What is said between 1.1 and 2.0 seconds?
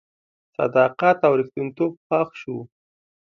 او ریښتینتوب